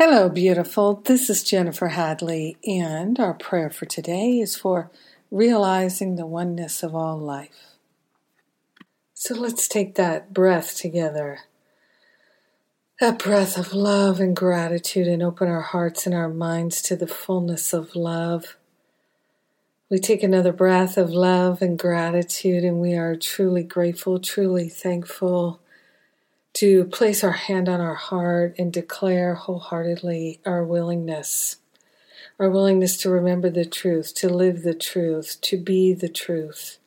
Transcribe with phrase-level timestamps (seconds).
[0.00, 1.02] Hello, beautiful.
[1.04, 4.92] This is Jennifer Hadley, and our prayer for today is for
[5.28, 7.74] realizing the oneness of all life.
[9.12, 11.40] So let's take that breath together.
[13.00, 17.08] That breath of love and gratitude, and open our hearts and our minds to the
[17.08, 18.56] fullness of love.
[19.90, 25.60] We take another breath of love and gratitude, and we are truly grateful, truly thankful
[26.54, 31.56] to place our hand on our heart and declare wholeheartedly our willingness,
[32.38, 36.78] our willingness to remember the truth, to live the truth, to be the truth.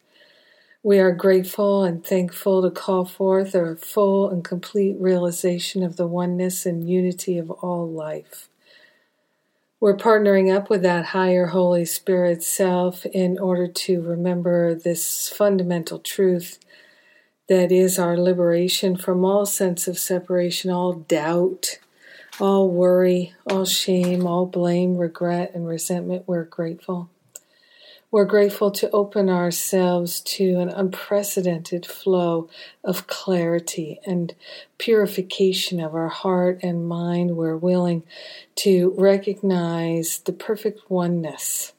[0.83, 6.07] We are grateful and thankful to call forth a full and complete realization of the
[6.07, 8.49] oneness and unity of all life.
[9.79, 15.99] We're partnering up with that higher Holy Spirit self in order to remember this fundamental
[15.99, 16.59] truth
[17.51, 21.79] that is our liberation from all sense of separation, all doubt,
[22.39, 26.23] all worry, all shame, all blame, regret, and resentment.
[26.25, 27.09] We're grateful.
[28.09, 32.47] We're grateful to open ourselves to an unprecedented flow
[32.85, 34.33] of clarity and
[34.77, 37.35] purification of our heart and mind.
[37.35, 38.03] We're willing
[38.59, 41.73] to recognize the perfect oneness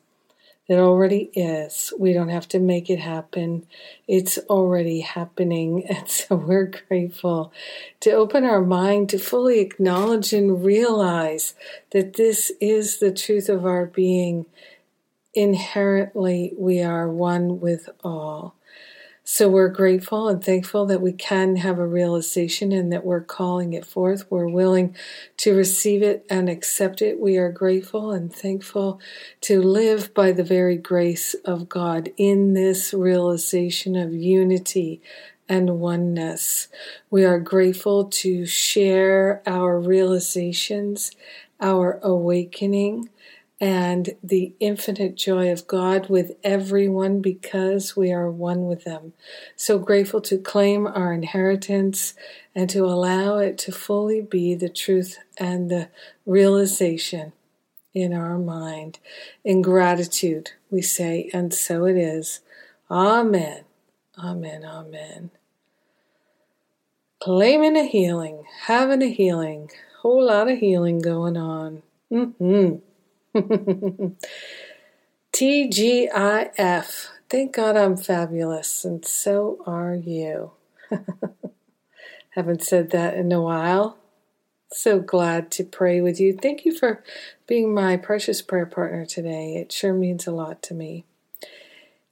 [0.69, 1.93] it already is.
[1.99, 3.67] We don't have to make it happen.
[4.07, 5.85] It's already happening.
[5.89, 7.53] And so we're grateful
[8.01, 11.55] to open our mind to fully acknowledge and realize
[11.91, 14.47] that this is the truth of our being.
[15.35, 18.55] Inherently, we are one with all.
[19.25, 23.73] So we're grateful and thankful that we can have a realization and that we're calling
[23.73, 24.29] it forth.
[24.29, 24.97] We're willing
[25.39, 27.21] to receive it and accept it.
[27.21, 29.01] We are grateful and thankful
[29.43, 35.01] to live by the very grace of God in this realization of unity
[35.49, 36.67] and oneness.
[37.09, 41.13] We are grateful to share our realizations,
[41.61, 43.09] our awakening
[43.63, 49.13] and the infinite joy of God with everyone because we are one with them.
[49.55, 52.15] So grateful to claim our inheritance
[52.57, 55.91] and to allow it to fully be the truth and the
[56.27, 57.35] realization
[57.95, 58.99] in our mind.
[59.45, 62.41] In gratitude, we say, and so it is.
[62.91, 63.63] Amen.
[64.19, 64.65] Amen.
[64.65, 65.31] Amen.
[67.21, 69.71] Claiming a healing, having a healing,
[70.01, 71.85] whole lot of healing going on.
[72.11, 72.92] Mm-hmm.
[75.33, 77.09] TGIF.
[77.31, 80.53] Thank God I'm fabulous, and so are you.
[82.31, 83.97] Haven't said that in a while.
[84.71, 86.37] So glad to pray with you.
[86.37, 87.03] Thank you for
[87.47, 89.57] being my precious prayer partner today.
[89.57, 91.05] It sure means a lot to me.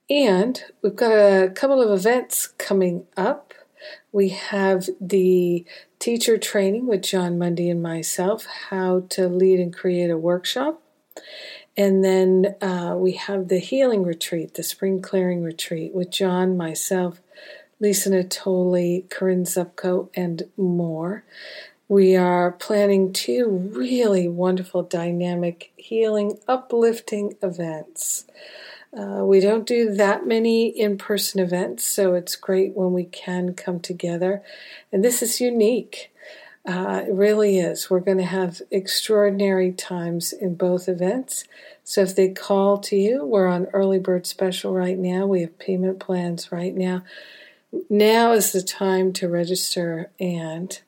[0.08, 3.54] And we've got a couple of events coming up.
[4.12, 5.64] We have the
[5.98, 10.82] teacher training with Jon Mundy and myself, how to lead and create a workshop.
[11.76, 17.20] And then uh, we have the healing retreat, the spring clearing retreat with Jon, myself,
[17.78, 21.24] Lisa Natoli, Corinne Zupko, and more.
[21.88, 28.26] We are planning two really wonderful, dynamic, healing, uplifting events.
[28.96, 33.54] Uh, we don't do that many in person events, so it's great when we can
[33.54, 34.42] come together.
[34.92, 36.12] And this is unique.
[36.66, 37.88] Uh, it really is.
[37.88, 41.44] We're going to have extraordinary times in both events.
[41.84, 45.26] So if they call to you, we're on early bird special right now.
[45.26, 47.02] We have payment plans right now.
[47.88, 50.78] Now is the time to register, and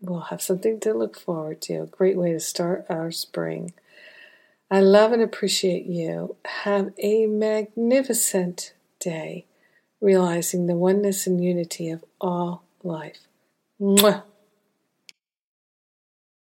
[0.00, 1.82] we'll have something to look forward to.
[1.82, 3.72] A great way to start our spring.
[4.70, 6.36] I love and appreciate you.
[6.44, 9.46] Have a magnificent day,
[10.00, 13.26] realizing the oneness and unity of all life.
[13.80, 14.22] Mwah.